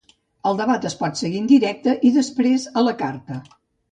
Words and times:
El 0.51 0.55
debat 0.59 0.87
es 0.89 0.95
pot 1.01 1.19
seguir 1.19 1.41
en 1.41 1.51
directe 1.51 1.95
i, 2.09 2.13
després, 2.17 2.65
a 2.81 2.85
la 2.87 2.95
carta. 3.05 3.41